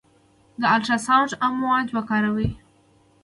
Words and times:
د 0.59 0.61
الټراساونډ 0.75 1.31
امواج 1.47 1.87
کاروي. 2.09 2.49